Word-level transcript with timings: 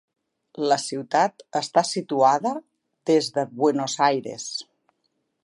La 0.69 0.77
ciutat 0.83 1.45
està 1.59 1.83
situada 1.89 2.55
des 3.11 3.29
de 3.37 3.45
Buenos 3.61 3.99
Aires. 4.09 4.49